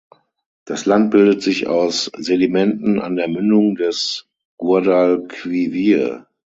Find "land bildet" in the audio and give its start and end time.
0.87-1.43